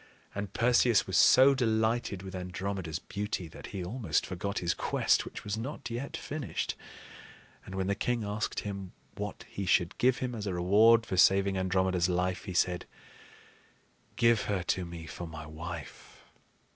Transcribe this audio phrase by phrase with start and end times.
[0.33, 5.43] And Perseus was so delighted with Andromeda's beauty that he almost forgot his quest which
[5.43, 6.73] was not yet finished;
[7.67, 11.17] and when the king asked him what he should give him as a reward for
[11.17, 12.87] saving Andromeda's life, he said:
[14.15, 16.23] "Give her to me for my wife."